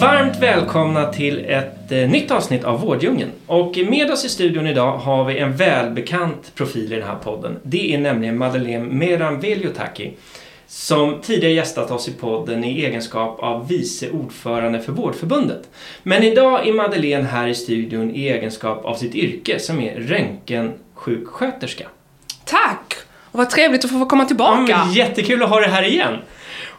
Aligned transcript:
Varmt 0.00 0.36
välkomna 0.42 1.12
till 1.12 1.44
ett 1.48 1.92
eh, 1.92 2.08
nytt 2.08 2.30
avsnitt 2.30 2.64
av 2.64 2.80
Vårddjungeln. 2.80 3.30
Och 3.46 3.78
med 3.88 4.10
oss 4.10 4.24
i 4.24 4.28
studion 4.28 4.66
idag 4.66 4.96
har 4.98 5.24
vi 5.24 5.38
en 5.38 5.56
välbekant 5.56 6.54
profil 6.54 6.92
i 6.92 6.96
den 6.96 7.08
här 7.08 7.16
podden. 7.16 7.60
Det 7.62 7.94
är 7.94 7.98
nämligen 7.98 8.38
Madeleine 8.38 8.84
Meran 8.84 9.40
Veljotaki 9.40 10.12
som 10.66 11.20
tidigare 11.22 11.54
gästat 11.54 11.90
oss 11.90 12.08
i 12.08 12.12
podden 12.12 12.64
i 12.64 12.84
egenskap 12.84 13.38
av 13.40 13.68
vice 13.68 14.10
ordförande 14.10 14.80
för 14.80 14.92
Vårdförbundet. 14.92 15.68
Men 16.02 16.22
idag 16.22 16.68
är 16.68 16.72
Madeleine 16.72 17.24
här 17.24 17.48
i 17.48 17.54
studion 17.54 18.10
i 18.10 18.28
egenskap 18.28 18.84
av 18.84 18.94
sitt 18.94 19.14
yrke 19.14 19.58
som 19.58 19.80
är 19.80 19.94
röntgensjuksköterska. 19.94 21.86
Tack! 22.44 22.94
Och 23.32 23.38
vad 23.38 23.50
trevligt 23.50 23.84
att 23.84 23.90
få 23.90 24.06
komma 24.06 24.24
tillbaka. 24.24 24.64
Ja, 24.68 24.92
jättekul 24.94 25.42
att 25.42 25.48
ha 25.48 25.60
dig 25.60 25.70
här 25.70 25.82
igen. 25.82 26.16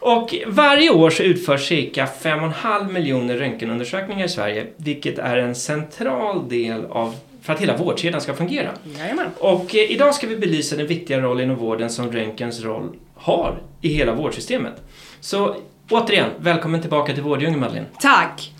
Och 0.00 0.34
varje 0.46 0.90
år 0.90 1.10
så 1.10 1.22
utförs 1.22 1.68
cirka 1.68 2.08
5,5 2.22 2.92
miljoner 2.92 3.36
röntgenundersökningar 3.36 4.26
i 4.26 4.28
Sverige, 4.28 4.66
vilket 4.76 5.18
är 5.18 5.36
en 5.36 5.54
central 5.54 6.48
del 6.48 6.84
av 6.84 7.14
för 7.42 7.52
att 7.52 7.60
hela 7.60 7.76
vårdkedjan 7.76 8.20
ska 8.20 8.34
fungera. 8.34 8.70
Jajamän. 8.98 9.26
Och 9.38 9.74
eh, 9.74 9.90
idag 9.90 10.14
ska 10.14 10.26
vi 10.26 10.36
belysa 10.36 10.76
den 10.76 10.86
viktiga 10.86 11.20
roll 11.20 11.40
inom 11.40 11.56
vården 11.56 11.90
som 11.90 12.12
röntgens 12.12 12.60
roll 12.60 12.96
har 13.14 13.62
i 13.80 13.88
hela 13.88 14.14
vårdsystemet. 14.14 14.74
Så 15.20 15.56
återigen, 15.90 16.30
välkommen 16.38 16.80
tillbaka 16.80 17.14
till 17.14 17.22
Vårddjungeln 17.22 17.60
Madeleine. 17.60 17.86
Tack! 18.00 18.52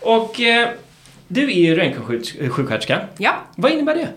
Och 0.00 0.40
eh, 0.40 0.68
du 1.32 1.44
är 1.44 1.60
ju 1.60 1.74
röntgensjuksköterska. 1.74 3.00
Ja. 3.18 3.32
Vad 3.56 3.72
innebär 3.72 3.94
det? 3.94 4.08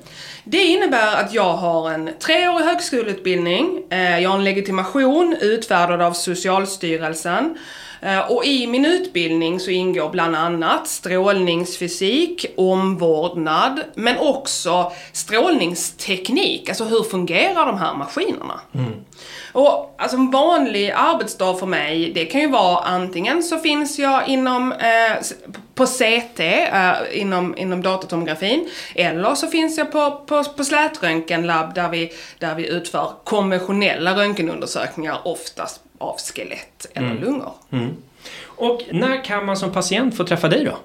Det 0.43 0.63
innebär 0.63 1.15
att 1.15 1.33
jag 1.33 1.53
har 1.53 1.91
en 1.91 2.09
treårig 2.19 2.65
högskoleutbildning, 2.65 3.83
eh, 3.89 4.19
jag 4.19 4.29
har 4.29 4.37
en 4.37 4.43
legitimation 4.43 5.35
utfärdad 5.41 6.01
av 6.01 6.13
Socialstyrelsen 6.13 7.57
eh, 8.01 8.31
och 8.31 8.45
i 8.45 8.67
min 8.67 8.85
utbildning 8.85 9.59
så 9.59 9.71
ingår 9.71 10.09
bland 10.09 10.35
annat 10.35 10.87
strålningsfysik, 10.87 12.45
omvårdnad, 12.57 13.83
men 13.95 14.17
också 14.17 14.91
strålningsteknik, 15.11 16.69
alltså 16.69 16.83
hur 16.83 17.03
fungerar 17.03 17.65
de 17.65 17.77
här 17.77 17.93
maskinerna? 17.93 18.59
Och 19.53 19.95
alltså 19.97 20.17
en 20.17 20.31
vanlig 20.31 20.91
arbetsdag 20.91 21.53
för 21.53 21.65
mig, 21.65 22.11
det 22.15 22.25
kan 22.25 22.41
ju 22.41 22.49
vara 22.49 22.77
antingen 22.77 23.43
så 23.43 23.57
finns 23.57 23.99
jag 23.99 24.27
inom, 24.27 24.71
eh, 24.71 25.17
på 25.75 25.85
CT, 25.85 26.39
eh, 26.39 26.93
inom, 27.11 27.57
inom 27.57 27.81
datortomografin, 27.81 28.69
eller 28.95 29.35
så 29.35 29.47
finns 29.47 29.77
jag 29.77 29.91
på, 29.91 30.23
på, 30.27 30.43
på 30.43 30.63
slätröntgenlabb 30.63 31.73
där 31.75 31.89
vi, 31.89 32.11
där 32.39 32.55
vi 32.55 32.67
utför 32.67 33.11
konventionella 33.23 34.15
röntgenundersökningar, 34.15 35.17
oftast 35.23 35.81
av 35.97 36.17
skelett 36.35 36.85
eller 36.93 37.13
lungor. 37.13 37.53
Och 38.45 38.81
när 38.91 39.23
kan 39.23 39.45
man 39.45 39.57
som 39.57 39.71
patient 39.71 40.17
få 40.17 40.23
träffa 40.23 40.47
dig 40.47 40.65
då? 40.65 40.77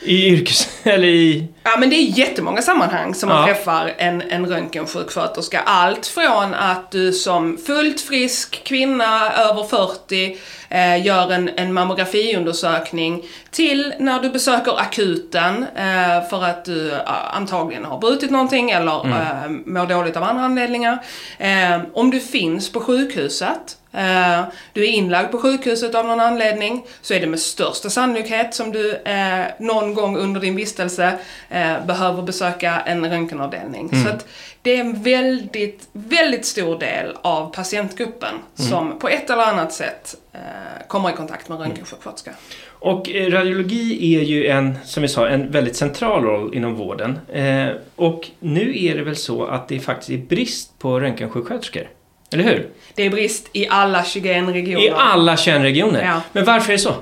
I 0.00 0.26
yrkes... 0.28 0.68
eller 0.82 1.08
i... 1.08 1.48
Ja 1.62 1.76
men 1.78 1.90
det 1.90 1.96
är 1.96 2.18
jättemånga 2.18 2.62
sammanhang 2.62 3.14
som 3.14 3.28
man 3.28 3.38
Ja. 3.48 3.54
träffar 3.54 3.94
en, 3.98 4.22
en 4.22 4.46
röntgensjuksköterska. 4.46 5.60
Allt 5.60 6.06
från 6.06 6.54
att 6.54 6.90
du 6.90 7.12
som 7.12 7.58
fullt 7.66 8.00
frisk 8.00 8.64
kvinna 8.64 9.32
över 9.32 9.64
40 9.64 10.36
eh, 10.68 11.06
gör 11.06 11.32
en, 11.32 11.50
en 11.56 11.72
mammografiundersökning 11.72 13.22
till 13.50 13.94
när 13.98 14.20
du 14.20 14.30
besöker 14.30 14.80
akuten 14.80 15.66
eh, 15.76 16.28
för 16.30 16.44
att 16.44 16.64
du 16.64 16.92
eh, 16.92 17.36
antagligen 17.36 17.84
har 17.84 17.98
brutit 17.98 18.30
någonting 18.30 18.70
eller 18.70 19.06
eh, 19.06 19.48
mår 19.48 19.86
dåligt 19.86 20.16
av 20.16 20.22
andra 20.22 20.44
anledningar. 20.44 20.98
Eh, 21.38 21.80
om 21.92 22.10
du 22.10 22.20
finns 22.20 22.72
på 22.72 22.80
sjukhuset 22.80 23.76
Eh, 23.96 24.44
du 24.72 24.84
är 24.84 24.88
inlagd 24.88 25.30
på 25.30 25.38
sjukhuset 25.38 25.94
av 25.94 26.06
någon 26.06 26.20
anledning 26.20 26.84
så 27.02 27.14
är 27.14 27.20
det 27.20 27.26
med 27.26 27.40
största 27.40 27.90
sannolikhet 27.90 28.54
som 28.54 28.72
du 28.72 28.94
eh, 28.94 29.44
någon 29.58 29.94
gång 29.94 30.16
under 30.16 30.40
din 30.40 30.56
vistelse 30.56 31.18
eh, 31.50 31.84
behöver 31.86 32.22
besöka 32.22 32.80
en 32.80 33.10
röntgenavdelning. 33.10 33.90
Så 34.04 34.08
att 34.08 34.26
det 34.66 34.76
är 34.76 34.80
en 34.80 35.02
väldigt, 35.02 35.88
väldigt 35.92 36.44
stor 36.44 36.78
del 36.78 37.16
av 37.22 37.54
patientgruppen 37.54 38.34
som 38.54 38.98
på 38.98 39.08
ett 39.08 39.30
eller 39.30 39.42
annat 39.42 39.72
sätt 39.72 40.14
eh, 40.32 40.40
kommer 40.88 41.10
i 41.10 41.12
kontakt 41.12 41.48
med 41.48 41.60
röntgensjuksköterska. 41.60 42.30
Och 42.68 43.10
eh, 43.10 43.30
radiologi 43.30 44.16
är 44.16 44.22
ju 44.22 44.46
en, 44.46 44.78
som 44.84 45.02
vi 45.02 45.08
sa, 45.08 45.28
en 45.28 45.50
väldigt 45.50 45.76
central 45.76 46.22
roll 46.24 46.54
inom 46.54 46.74
vården. 46.74 47.18
Eh, 47.32 47.68
och 47.96 48.28
nu 48.40 48.84
är 48.84 48.96
det 48.96 49.02
väl 49.02 49.16
så 49.16 49.44
att 49.44 49.68
det 49.68 49.80
faktiskt 49.80 50.10
är 50.10 50.18
brist 50.18 50.78
på 50.78 51.00
röntgensjuksköterskor? 51.00 51.88
Eller 52.32 52.44
hur? 52.44 52.68
Det 52.94 53.02
är 53.02 53.10
brist 53.10 53.48
i 53.52 53.68
alla 53.68 54.04
21 54.04 54.48
regioner. 54.48 54.86
I 54.86 54.90
alla 54.90 55.36
21 55.36 55.62
regioner. 55.62 56.04
Ja. 56.04 56.22
Men 56.32 56.44
varför 56.44 56.72
är 56.72 56.76
det 56.76 56.82
så? 56.82 56.94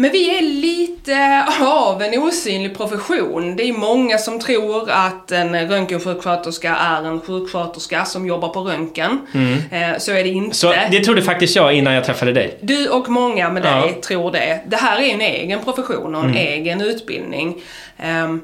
Men 0.00 0.10
vi 0.12 0.38
är 0.38 0.42
lite 0.42 1.44
av 1.60 2.02
en 2.02 2.22
osynlig 2.22 2.76
profession. 2.76 3.56
Det 3.56 3.68
är 3.68 3.72
många 3.72 4.18
som 4.18 4.40
tror 4.40 4.90
att 4.90 5.32
en 5.32 5.68
röntgensjuksköterska 5.68 6.76
är 6.76 7.02
en 7.04 7.20
sjuksköterska 7.20 8.04
som 8.04 8.26
jobbar 8.26 8.48
på 8.48 8.60
röntgen. 8.60 9.26
Eh, 9.70 9.98
Så 9.98 10.12
är 10.12 10.24
det 10.24 10.28
inte. 10.28 10.38
Mm. 10.44 10.52
Så 10.52 10.74
det 10.90 11.04
trodde 11.04 11.22
faktiskt 11.22 11.56
jag 11.56 11.72
innan 11.72 11.92
jag 11.94 12.04
träffade 12.04 12.32
dig. 12.32 12.58
Du 12.60 12.88
och 12.88 13.08
många 13.08 13.50
med 13.50 13.62
dig 13.62 13.72
Ja. 13.72 13.88
Mm. 13.88 14.00
tror 14.00 14.32
det. 14.32 14.60
Det 14.66 14.76
här 14.76 14.98
är 15.00 15.14
en 15.14 15.20
egen 15.20 15.60
profession 15.64 16.14
och 16.14 16.24
en 16.24 16.34
egen 16.36 16.80
utbildning. 16.80 17.62
Ehm, 17.98 18.42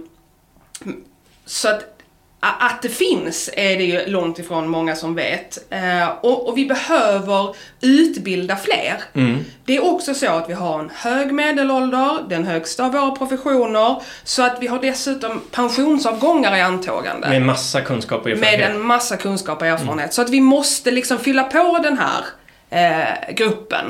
så 1.46 1.68
att, 1.68 1.93
att 2.58 2.82
det 2.82 2.88
finns 2.88 3.50
är 3.56 3.76
det 3.76 3.84
ju 3.84 4.06
långt 4.06 4.38
ifrån 4.38 4.68
många 4.68 4.96
som 4.96 5.14
vet. 5.14 5.58
Eh, 5.72 6.08
och, 6.20 6.48
och 6.48 6.58
vi 6.58 6.66
behöver 6.66 7.54
utbilda 7.80 8.56
fler. 8.56 8.94
Mm. 9.14 9.44
Det 9.64 9.76
är 9.76 9.84
också 9.84 10.14
så 10.14 10.26
att 10.30 10.48
vi 10.48 10.52
har 10.52 10.78
en 10.80 10.90
hög 10.94 11.32
medelålder, 11.32 12.18
den 12.28 12.44
högsta 12.46 12.84
av 12.84 12.92
våra 12.92 13.10
professioner, 13.10 13.96
så 14.24 14.42
att 14.42 14.56
vi 14.60 14.66
har 14.66 14.78
dessutom 14.82 15.40
pensionsavgångar 15.50 16.56
i 16.56 16.60
antågande. 16.60 17.28
Med 17.28 17.42
massa 17.42 17.80
kunskap 17.80 18.20
och 18.20 18.26
Med 18.26 18.34
erfarenhet. 18.38 18.70
en 18.70 18.80
massa 18.86 19.16
kunskap 19.16 19.60
och 19.60 19.66
erfarenhet. 19.66 20.14
Så 20.14 20.22
att 20.22 20.30
vi 20.30 20.40
måste 20.40 20.90
liksom 20.90 21.18
fylla 21.18 21.42
på 21.44 21.78
den 21.82 21.98
här 21.98 22.24
eh, 22.70 23.34
gruppen. 23.34 23.84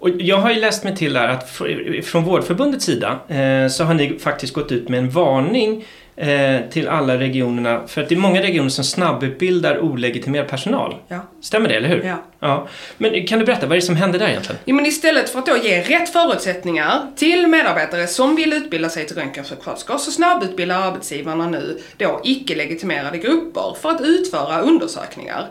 Och 0.00 0.08
jag 0.10 0.36
har 0.38 0.50
ju 0.50 0.60
läst 0.60 0.84
mig 0.84 0.96
till 0.96 1.12
där 1.12 1.28
att 1.28 1.58
fr- 1.58 2.02
från 2.02 2.24
Vårdförbundets 2.24 2.84
sida 2.84 3.18
eh, 3.28 3.68
så 3.68 3.84
har 3.84 3.94
ni 3.94 4.18
faktiskt 4.18 4.54
gått 4.54 4.72
ut 4.72 4.88
med 4.88 4.98
en 4.98 5.10
varning 5.10 5.84
eh, 6.16 6.60
till 6.70 6.88
alla 6.88 7.18
regionerna. 7.18 7.86
För 7.86 8.02
att 8.02 8.08
det 8.08 8.14
är 8.14 8.18
många 8.18 8.42
regioner 8.42 8.68
som 8.68 8.84
snabbutbildar 8.84 9.78
olegitimerad 9.78 10.48
personal. 10.48 10.96
Ja. 11.08 11.20
Stämmer 11.40 11.68
det, 11.68 11.74
eller 11.74 11.88
hur? 11.88 12.04
Ja. 12.04 12.16
ja. 12.40 12.68
Men 12.98 13.26
kan 13.26 13.38
du 13.38 13.44
berätta, 13.44 13.66
vad 13.66 13.76
är 13.76 13.80
det 13.80 13.86
som 13.86 13.96
händer 13.96 14.18
där 14.18 14.28
egentligen? 14.28 14.60
Jo, 14.64 14.76
men 14.76 14.86
istället 14.86 15.30
för 15.30 15.38
att 15.38 15.46
då 15.46 15.56
ge 15.56 15.82
rätt 15.82 16.08
förutsättningar 16.08 17.06
till 17.16 17.46
medarbetare 17.46 18.06
som 18.06 18.36
vill 18.36 18.52
utbilda 18.52 18.88
sig 18.88 19.06
till 19.06 19.16
röntgensjuksköterskor 19.16 19.98
så 19.98 20.10
snabbutbildar 20.10 20.80
arbetsgivarna 20.80 21.46
nu 21.46 21.80
då 21.96 22.20
icke-legitimerade 22.24 23.18
grupper 23.18 23.76
för 23.82 23.90
att 23.90 24.00
utföra 24.00 24.60
undersökningar. 24.60 25.46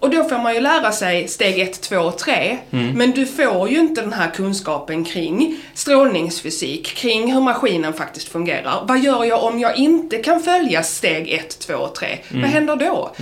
Och 0.00 0.10
då 0.10 0.24
får 0.24 0.38
man 0.38 0.54
ju 0.54 0.60
lära 0.60 0.92
sig 0.92 1.28
steg 1.28 1.60
1, 1.60 1.80
2 1.80 1.96
och 1.96 2.18
3. 2.18 2.58
Men 2.70 3.10
du 3.10 3.26
får 3.26 3.68
ju 3.68 3.78
inte 3.78 4.00
den 4.00 4.12
här 4.12 4.30
kunskapen 4.30 5.04
kring 5.04 5.56
strålningsfysik, 5.74 6.86
kring 6.86 7.32
hur 7.32 7.40
maskinen 7.40 7.92
faktiskt 7.92 8.28
fungerar. 8.28 8.84
Vad 8.88 8.98
gör 8.98 9.24
jag 9.24 9.44
om 9.44 9.58
jag 9.58 9.76
inte 9.76 9.97
kan 10.24 10.40
följa 10.40 10.82
steg 10.82 11.32
1, 11.32 11.58
2 11.58 11.74
och 11.74 11.94
3? 11.94 12.18
Vad 12.30 12.50
händer 12.50 12.76
då? 12.76 13.12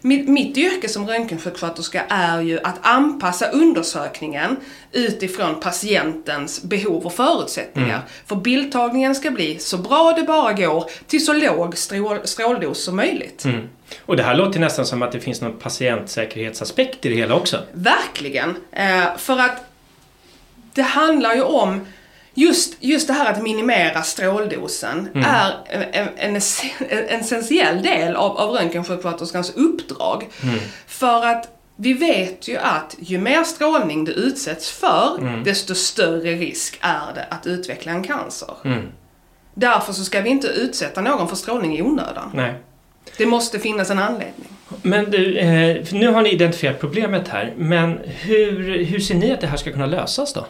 Mitt, 0.00 0.28
mitt 0.28 0.56
yrke 0.56 0.88
som 0.88 1.06
röntgensjuksköterska 1.08 2.04
är 2.08 2.40
ju 2.40 2.60
att 2.60 2.78
anpassa 2.80 3.50
undersökningen 3.50 4.56
utifrån 4.92 5.60
patientens 5.60 6.62
behov 6.62 7.06
och 7.06 7.12
förutsättningar. 7.12 8.00
För 8.26 8.36
bildtagningen 8.36 9.14
ska 9.14 9.30
bli 9.30 9.58
så 9.58 9.78
bra 9.78 10.12
det 10.16 10.22
bara 10.22 10.52
går 10.52 10.84
till 11.06 11.24
så 11.24 11.32
låg 11.32 11.76
strål, 11.76 12.18
stråldos 12.24 12.84
som 12.84 12.96
möjligt. 12.96 13.44
Och 14.06 14.16
det 14.16 14.22
här 14.22 14.34
låter 14.34 14.60
nästan 14.60 14.86
som 14.86 15.02
att 15.02 15.12
det 15.12 15.20
finns 15.20 15.40
någon 15.40 15.58
patientsäkerhetsaspekt 15.58 17.06
i 17.06 17.08
det 17.08 17.14
hela 17.14 17.34
också. 17.34 17.58
Verkligen. 17.72 18.56
Eh, 18.72 19.16
för 19.16 19.38
att 19.38 19.70
det 20.74 20.82
handlar 20.82 21.34
ju 21.34 21.42
om 21.42 21.86
Just, 22.38 22.76
just 22.80 23.06
det 23.06 23.12
här 23.14 23.32
att 23.32 23.42
minimera 23.42 24.02
stråldosen 24.02 25.08
är 25.14 25.52
en, 25.70 25.82
en, 25.92 26.08
en, 26.16 26.36
ess- 26.36 26.62
en 26.88 27.20
essentiell 27.20 27.82
del 27.82 28.16
av, 28.16 28.36
av 28.36 28.50
röntgensjuksköterskans 28.50 29.52
uppdrag. 29.56 30.28
För 30.86 31.26
att 31.26 31.48
vi 31.76 31.92
vet 31.92 32.48
ju 32.48 32.56
att 32.56 32.96
ju 32.98 33.18
mer 33.18 33.44
strålning 33.44 34.04
du 34.04 34.12
utsätts 34.12 34.70
för, 34.70 35.16
Mm. 35.20 35.44
desto 35.44 35.74
större 35.74 36.30
risk 36.34 36.78
är 36.80 37.14
det 37.14 37.26
att 37.30 37.46
utveckla 37.46 37.92
en 37.92 38.02
cancer. 38.04 38.50
Mm. 38.64 38.82
Därför 39.54 39.92
så 39.92 40.04
ska 40.04 40.20
vi 40.20 40.30
inte 40.30 40.46
utsätta 40.48 41.00
någon 41.00 41.28
för 41.28 41.36
strålning 41.36 41.78
i 41.78 41.82
onödan. 41.82 42.30
Nej. 42.34 42.54
Det 43.18 43.26
måste 43.26 43.58
finnas 43.58 43.90
en 43.90 43.98
anledning. 43.98 44.48
Men 44.82 45.10
du, 45.10 45.38
eh, 45.38 45.84
nu 45.92 46.08
har 46.08 46.22
ni 46.22 46.30
identifierat 46.32 46.80
problemet 46.80 47.28
här. 47.28 47.54
Men 47.56 47.98
hur, 48.06 48.84
hur 48.84 49.00
ser 49.00 49.14
ni 49.14 49.32
att 49.32 49.40
det 49.40 49.46
här 49.46 49.56
ska 49.56 49.72
kunna 49.72 49.86
lösas 49.86 50.32
då? 50.32 50.46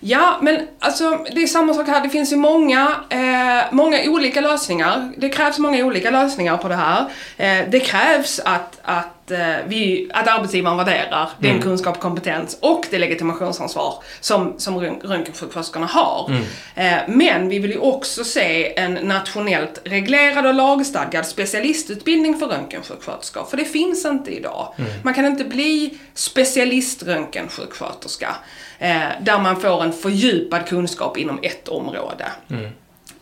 Ja, 0.00 0.38
men 0.42 0.68
alltså 0.78 1.24
det 1.34 1.42
är 1.42 1.46
samma 1.46 1.74
sak 1.74 1.88
här. 1.88 2.00
Det 2.00 2.08
finns 2.08 2.32
ju 2.32 2.36
många, 2.36 2.94
eh, 3.10 3.74
många 3.74 3.98
olika 4.06 4.40
lösningar. 4.40 5.12
Det 5.16 5.28
krävs 5.28 5.58
många 5.58 5.84
olika 5.84 6.10
lösningar 6.10 6.56
på 6.56 6.68
det 6.68 6.74
här. 6.74 7.00
Eh, 7.36 7.68
det 7.68 7.80
krävs 7.80 8.40
att, 8.44 8.78
att, 8.82 9.17
eh, 9.30 9.56
vi, 9.66 10.10
att 10.14 10.28
arbetsgivaren 10.28 10.76
värderar 10.76 11.28
den 11.38 11.50
Mm. 11.50 11.62
kunskap, 11.62 12.00
kompetens 12.00 12.58
och 12.60 12.86
det 12.90 12.98
legitimationsansvar 12.98 13.94
som, 14.20 14.54
som 14.58 14.78
rön- 14.80 15.00
röntgensjuksköterskorna 15.02 15.86
har. 15.86 16.30
Eh, 16.74 16.96
men 17.08 17.48
vi 17.48 17.58
vill 17.58 17.70
ju 17.70 17.78
också 17.78 18.24
se 18.24 18.78
en 18.78 18.94
nationellt 18.94 19.80
reglerad 19.84 20.46
och 20.46 20.54
lagstadgad 20.54 21.26
specialistutbildning 21.26 22.38
för 22.38 22.46
röntgensjuksköterskor. 22.46 23.44
För 23.44 23.56
det 23.56 23.64
finns 23.64 24.04
inte 24.04 24.30
idag. 24.36 24.74
Man 25.02 25.14
kan 25.14 25.26
inte 25.26 25.44
bli 25.44 25.98
specialiströntgensjuksköterska 26.14 28.36
eh, 28.78 29.00
där 29.20 29.38
man 29.38 29.60
får 29.60 29.82
en 29.82 29.92
fördjupad 29.92 30.66
kunskap 30.68 31.16
inom 31.18 31.38
ett 31.42 31.68
område. 31.68 32.26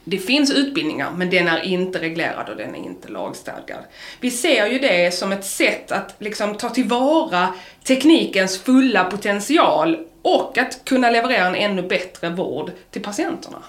Det 0.08 0.18
finns 0.18 0.50
utbildningar, 0.50 1.10
men 1.16 1.30
den 1.30 1.48
är 1.48 1.62
inte 1.62 2.00
reglerad 2.00 2.48
och 2.48 2.56
den 2.56 2.74
är 2.74 2.78
inte 2.78 3.08
lagstadgad. 3.08 3.84
Vi 4.20 4.30
ser 4.30 4.66
ju 4.66 4.78
det 4.78 5.14
som 5.14 5.32
ett 5.32 5.44
sätt 5.44 5.92
att 5.92 6.14
liksom 6.18 6.54
ta 6.54 6.70
tillvara 6.70 7.54
teknikens 7.84 8.58
fulla 8.58 9.04
potential 9.04 9.96
och 10.22 10.58
att 10.58 10.84
kunna 10.84 11.10
leverera 11.10 11.46
en 11.46 11.54
ännu 11.54 11.82
bättre 11.82 12.30
vård 12.30 12.70
till 12.90 13.02
patienterna. 13.02 13.62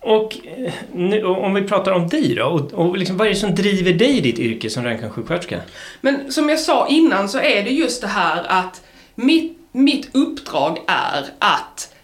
Och 0.00 0.36
eh, 0.44 0.72
nu, 0.92 1.24
om 1.24 1.54
vi 1.54 1.62
pratar 1.62 1.92
om 1.92 2.08
dig 2.08 2.34
då, 2.34 2.44
och, 2.44 2.72
och 2.72 2.98
liksom, 2.98 3.16
vad 3.16 3.26
är 3.26 3.30
det 3.30 3.36
som 3.36 3.54
driver 3.54 3.92
dig 3.92 4.16
i 4.16 4.20
ditt 4.20 4.38
yrke 4.38 4.70
som 4.70 4.84
röntgensjuksköterska? 4.84 5.60
Men 6.00 6.32
som 6.32 6.48
jag 6.48 6.58
sa 6.58 6.88
innan 6.88 7.28
så 7.28 7.38
är 7.38 7.64
det 7.64 7.70
just 7.70 8.00
det 8.00 8.08
här 8.08 8.44
att 8.48 8.82
mitt, 9.14 9.58
mitt 9.72 10.16
uppdrag 10.16 10.78
är 10.86 11.24
att 11.38 11.94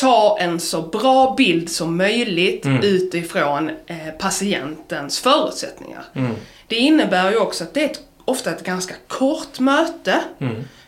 ta 0.00 0.38
en 0.40 0.60
så 0.60 0.82
bra 0.82 1.34
bild 1.36 1.70
som 1.70 1.96
möjligt 1.96 2.66
utifrån 2.82 3.70
eh, 3.86 3.96
patientens 4.18 5.20
förutsättningar. 5.20 6.04
Det 6.66 6.76
innebär 6.76 7.30
ju 7.30 7.36
också 7.36 7.64
att 7.64 7.74
det 7.74 7.80
är 7.80 7.84
ett, 7.84 8.00
ofta 8.24 8.50
ett 8.50 8.64
ganska 8.64 8.94
kort 9.06 9.60
möte. 9.60 10.20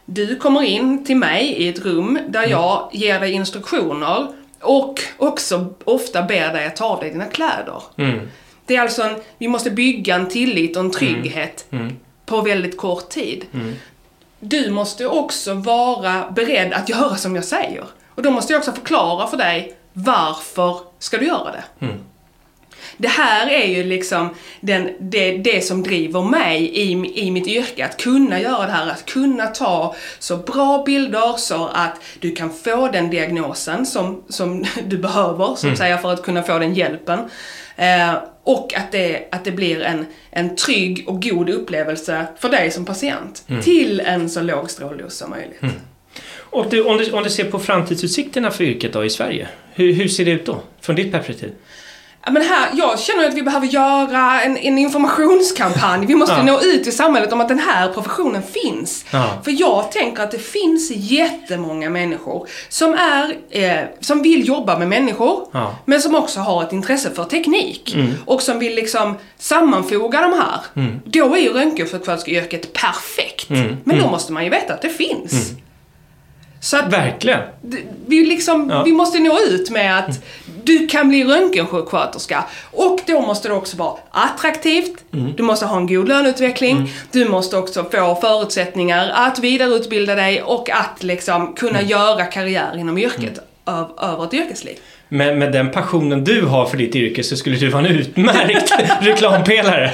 Du 0.05 0.37
kommer 0.37 0.63
in 0.63 1.05
till 1.05 1.17
mig 1.17 1.47
i 1.47 1.69
ett 1.69 1.79
rum 1.79 2.19
där 2.29 2.47
jag 2.49 2.91
ger 2.93 3.21
dig 3.21 3.33
instruktioner 3.33 4.27
och 4.61 5.01
också 5.17 5.75
ofta 5.85 6.23
ber 6.23 6.53
dig 6.53 6.67
att 6.67 6.77
ta 6.77 6.85
av 6.85 7.01
dig 7.01 7.11
dina 7.11 7.27
kläder. 7.27 7.83
Mm. 7.97 8.29
Det 8.67 8.77
är 8.77 8.81
alltså 8.81 9.03
en, 9.03 9.17
vi 9.39 9.49
måste 9.49 9.71
bygga 9.71 10.15
en 10.15 10.29
tillit 10.29 10.77
och 10.77 10.85
en 10.85 10.91
trygghet 10.91 11.67
på 12.27 12.41
väldigt 12.41 12.77
kort 12.77 13.09
tid. 13.09 13.45
Du 14.41 14.71
måste 14.71 15.07
också 15.07 15.55
vara 15.55 16.31
beredd 16.31 16.73
att 16.73 16.89
göra 16.89 17.17
som 17.17 17.35
jag 17.35 17.45
säger. 17.45 17.85
Och 18.21 18.25
då 18.25 18.31
måste 18.31 18.53
jag 18.53 18.59
också 18.59 18.73
förklara 18.73 19.27
för 19.27 19.37
dig 19.37 19.75
varför 19.93 20.77
ska 20.99 21.19
du 21.19 21.27
göra 21.27 21.53
det. 21.53 21.65
Det 22.97 23.09
här 23.09 23.47
är 23.47 23.67
ju 23.67 23.85
liksom 23.85 24.35
den, 24.61 24.91
det, 24.99 25.37
det 25.37 25.61
som 25.65 25.83
driver 25.83 26.23
mig 26.23 26.63
i, 26.63 26.93
i 27.27 27.31
mitt 27.31 27.47
yrke, 27.47 27.85
att 27.85 27.97
kunna 27.97 28.41
göra 28.41 28.67
det 28.67 28.73
här, 28.73 28.91
att 28.91 29.07
kunna 29.07 29.47
ta 29.47 29.95
så 30.19 30.37
bra 30.37 30.83
bilder 30.87 31.37
så 31.37 31.67
att 31.67 32.01
du 32.19 32.31
kan 32.31 32.53
få 32.53 32.89
den 32.89 33.11
diagnosen 33.11 33.87
som, 33.87 34.23
som 34.29 34.65
du 34.87 34.99
behöver, 34.99 35.55
som 35.55 35.77
säger, 35.77 35.97
för 35.97 36.13
att 36.13 36.23
kunna 36.23 36.43
få 36.43 36.59
den 36.59 36.75
hjälpen. 36.75 37.19
Eh, 37.77 38.15
och 38.45 38.75
att 38.75 38.93
det, 38.93 39.29
att 39.33 39.45
det 39.45 39.53
blir 39.53 39.83
en, 39.83 40.07
en 40.31 40.57
trygg 40.57 41.05
och 41.07 41.23
god 41.23 41.51
upplevelse 41.51 42.27
för 42.39 42.49
dig 42.49 42.71
som 42.71 42.85
patient, 42.85 43.45
till 43.63 44.01
en 44.01 44.31
så 44.31 44.43
låg 44.43 44.71
stråldos 44.71 45.17
som 45.17 45.31
möjligt. 45.31 45.61
Och 46.51 46.67
du, 46.71 46.85
om, 46.85 46.97
du, 46.97 47.11
om 47.13 47.23
du 47.23 47.31
ser 47.31 47.45
på 47.45 47.59
framtidsutsikterna 47.59 48.51
för 48.51 48.65
yrket 48.65 48.93
då 48.93 49.05
i 49.05 49.11
Sverige, 49.11 49.49
hur, 49.75 49.93
hur 49.93 50.09
ser 50.09 50.25
det 50.25 50.31
ut 50.31 50.47
då? 50.47 50.61
Från 50.81 50.97
ditt 50.97 51.13
perspektiv? 51.13 51.53
Ja, 52.25 52.31
men 52.33 52.43
här, 52.43 52.69
jag 52.75 52.99
känner 53.01 53.29
att 53.29 53.35
vi 53.35 53.43
behöver 53.43 53.67
göra 53.67 54.43
en, 54.43 54.57
en 54.57 54.79
informationskampanj. 54.79 56.07
Vi 56.07 56.15
måste 56.15 56.35
Ja. 56.35 56.43
nå 56.43 56.61
ut 56.61 56.87
i 56.87 56.93
samhället 56.93 57.33
om 57.33 57.41
att 57.41 57.49
den 57.49 57.59
här 57.59 57.89
professionen 57.93 58.43
finns. 58.43 59.05
Ja. 59.13 59.41
För 59.45 59.61
jag 59.61 59.93
tänker 59.93 60.23
att 60.23 60.31
det 60.31 60.39
finns 60.39 60.91
jättemånga 60.95 61.91
människor 61.91 62.49
som, 62.69 62.95
är, 62.95 63.37
eh, 63.51 63.85
som 64.01 64.23
vill 64.23 64.49
jobba 64.49 64.79
med 64.79 64.89
människor, 64.89 65.49
Ja. 65.53 65.77
men 65.85 66.01
som 66.01 66.15
också 66.15 66.41
har 66.41 66.63
ett 66.63 66.73
intresse 66.73 67.11
för 67.15 67.25
teknik. 67.25 67.97
Och 68.27 68.43
som 68.43 68.59
vill 68.59 68.75
liksom 68.75 69.15
sammanfoga 69.39 70.21
de 70.21 70.33
här. 70.33 70.91
Då 71.05 71.35
är 71.35 71.39
ju 71.41 71.53
röntgensjuksköterskeyrket 71.53 72.73
perfekt. 72.73 73.49
Men 73.85 73.99
då 73.99 74.11
måste 74.11 74.33
man 74.33 74.45
ju 74.45 74.51
veta 74.51 74.75
att 74.75 74.83
det 74.83 74.89
finns. 74.91 75.53
Så 76.61 76.77
att 76.77 76.93
Verkligen! 76.93 77.41
vi, 78.07 78.27
liksom, 78.27 78.71
Ja. 78.71 78.83
vi 78.83 78.93
måste 78.93 79.19
nå 79.19 79.39
ut 79.41 79.71
med 79.71 79.99
att 79.99 80.25
du 80.65 80.87
kan 80.87 81.09
bli 81.09 81.25
röntgensjuksköterska. 81.25 82.45
Och 82.73 83.01
då 83.07 83.21
måste 83.21 83.49
det 83.49 83.55
också 83.55 83.77
vara 83.77 83.97
attraktivt, 84.11 85.05
du 85.37 85.43
måste 85.43 85.67
ha 85.67 85.77
en 85.77 85.87
god 85.87 86.09
löneutveckling, 86.09 86.93
du 87.13 87.29
måste 87.29 87.57
också 87.57 87.85
få 87.85 88.15
förutsättningar 88.21 89.11
att 89.15 89.39
vidareutbilda 89.39 90.15
dig 90.15 90.43
och 90.43 90.71
att 90.71 91.03
liksom 91.03 91.53
kunna 91.55 91.83
göra 91.83 92.25
karriär 92.25 92.77
inom 92.79 92.99
yrket 92.99 93.39
öv, 93.67 93.87
över 93.99 94.25
ett 94.25 94.35
yrkesliv. 94.35 94.77
Med, 95.13 95.39
med 95.39 95.53
den 95.53 95.71
passionen 95.71 96.25
du 96.25 96.43
har 96.43 96.67
för 96.67 96.77
ditt 96.77 96.97
yrke 96.97 97.23
så 97.23 97.37
skulle 97.37 97.57
du 97.57 97.69
vara 97.69 97.87
en 97.87 97.97
utmärkt 97.97 98.73
reklampelare. 99.01 99.91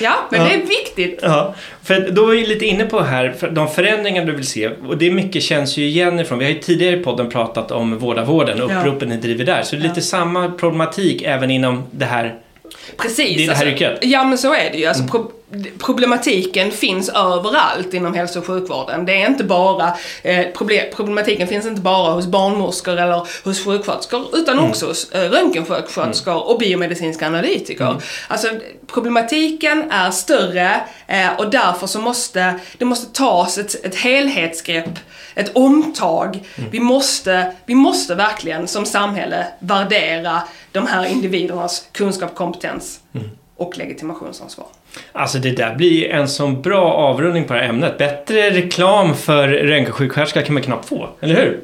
Ja, 0.00 0.14
men 0.30 0.44
det 0.44 0.54
är 0.54 0.58
viktigt. 0.66 1.18
Ja, 1.22 1.54
för 1.82 2.00
då 2.10 2.26
var 2.26 2.32
vi 2.32 2.46
lite 2.46 2.66
inne 2.66 2.84
på 2.84 3.00
här, 3.00 3.34
de 3.50 3.68
förändringar 3.68 4.24
du 4.24 4.32
vill 4.32 4.46
se, 4.46 4.68
och 4.88 4.96
det 4.98 5.10
mycket 5.10 5.42
känns 5.42 5.76
ju 5.76 5.84
igen 5.86 6.20
ifrån, 6.20 6.38
vi 6.38 6.44
har 6.44 6.52
ju 6.52 6.58
tidigare 6.58 6.96
i 6.96 7.02
podden 7.02 7.30
pratat 7.30 7.70
om 7.72 7.98
Vårda 7.98 8.24
vården 8.24 8.62
och 8.62 8.70
uppropen 8.78 9.08
ni 9.08 9.16
driver 9.16 9.44
där, 9.44 9.62
så 9.62 9.76
det 9.76 9.82
är 9.82 9.88
lite 9.88 10.02
samma 10.02 10.48
problematik 10.50 11.22
även 11.22 11.50
inom 11.50 11.82
det 11.90 12.04
här. 12.04 12.34
Precis. 12.96 13.36
Det 13.36 13.44
är 13.44 13.48
det 13.48 13.54
här 13.54 13.66
yrket. 13.66 13.98
Ja, 14.02 14.24
men 14.24 14.38
så 14.38 14.54
är 14.54 14.70
det 14.72 14.78
ju. 14.78 14.86
Alltså, 14.86 15.02
pro- 15.04 15.30
problematiken 15.78 16.70
finns 16.70 17.08
överallt 17.08 17.94
inom 17.94 18.14
hälso 18.14 18.38
och 18.38 18.46
sjukvården. 18.46 19.06
Det 19.06 19.22
är 19.22 19.26
inte 19.26 19.44
bara, 19.44 19.96
eh, 20.22 20.46
problem, 20.46 20.84
problematiken 20.94 21.48
finns 21.48 21.66
inte 21.66 21.80
bara 21.80 22.12
hos 22.12 22.26
barnmorskor 22.26 22.96
eller 22.96 23.26
hos 23.44 23.64
sjuksköterskor, 23.64 24.26
utan 24.32 24.58
också 24.58 24.86
hos 24.86 25.12
eh, 25.12 25.30
röntgensjuksköterskor 25.30 26.50
och 26.50 26.58
biomedicinska 26.58 27.26
analytiker. 27.26 27.96
Alltså, 28.28 28.48
problematiken 28.86 29.90
är 29.90 30.10
större 30.10 30.80
eh, 31.06 31.36
och 31.38 31.50
därför 31.50 31.86
så 31.86 32.00
måste 32.00 32.60
det 32.78 32.84
måste 32.84 33.12
tas 33.12 33.58
ett, 33.58 33.84
ett 33.84 33.94
helhetsgrepp, 33.94 34.98
ett 35.34 35.56
omtag. 35.56 36.42
Vi, 36.70 36.80
måste, 36.80 37.52
vi 37.66 37.74
måste 37.74 38.14
verkligen 38.14 38.68
som 38.68 38.86
samhälle 38.86 39.46
värdera 39.58 40.42
de 40.72 40.86
här 40.86 41.04
individernas 41.04 41.88
kunskap, 41.92 42.34
kompetens 42.34 43.00
och 43.56 43.78
legitimationsansvar. 43.78 44.66
Alltså 45.12 45.38
det 45.38 45.50
där 45.50 45.74
blir 45.74 46.10
en 46.10 46.28
sån 46.28 46.62
bra 46.62 46.92
avrundning 46.92 47.44
på 47.44 47.52
det 47.54 47.60
här 47.60 47.68
ämnet. 47.68 47.98
Bättre 47.98 48.50
reklam 48.50 49.14
för 49.14 49.48
röntgensjuksköterska 49.48 50.42
kan 50.42 50.54
man 50.54 50.62
knappt 50.62 50.88
få, 50.88 51.08
eller 51.20 51.34
hur? 51.34 51.60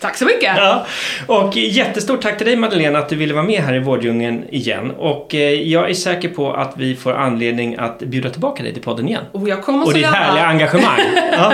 Tack 0.00 0.16
så 0.16 0.24
mycket! 0.24 0.56
Ja, 0.56 0.86
och 1.26 1.56
jättestort 1.56 2.22
tack 2.22 2.38
till 2.38 2.46
dig 2.46 2.56
Madeleine 2.56 2.98
att 2.98 3.08
du 3.08 3.16
ville 3.16 3.34
vara 3.34 3.44
med 3.44 3.60
här 3.62 3.74
i 3.74 3.78
Vårddjungeln 3.78 4.44
igen. 4.50 4.90
Och 4.90 5.34
eh, 5.34 5.40
jag 5.52 5.90
är 5.90 5.94
säker 5.94 6.28
på 6.28 6.52
att 6.52 6.72
vi 6.76 6.96
får 6.96 7.12
anledning 7.12 7.76
att 7.78 7.98
bjuda 7.98 8.30
tillbaka 8.30 8.62
dig 8.62 8.72
till 8.72 8.82
podden 8.82 9.08
igen. 9.08 9.24
Och 9.32 9.48
jag 9.48 9.62
kommer 9.62 9.86
Och 9.86 9.92
ditt 9.92 10.02
gärna- 10.02 10.16
härliga 10.16 10.44
engagemang. 10.46 11.00
Ja. 11.32 11.52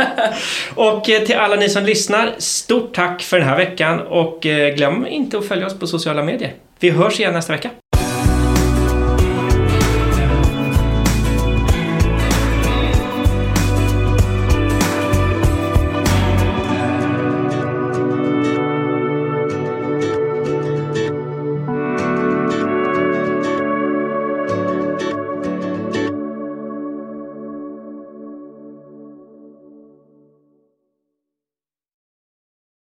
Och 0.75 1.11
eh, 1.11 1.23
till 1.23 1.37
alla 1.37 1.57
ni 1.57 1.69
som 1.69 1.85
lyssnar, 1.85 2.31
stort 2.39 2.95
tack 2.95 3.23
för 3.23 3.39
den 3.39 3.49
här 3.49 3.57
veckan 3.57 4.01
och 4.01 4.47
eh, 4.47 4.75
glöm 4.75 5.07
inte 5.07 5.39
att 5.39 5.49
följa 5.49 5.67
oss 5.67 5.79
på 5.79 5.87
sociala 5.87 6.23
medier. 6.23 6.53
Vi 6.81 6.91
hörs 6.91 7.21
igen 7.21 7.33
nästa 7.33 7.53
vecka. 7.53 7.71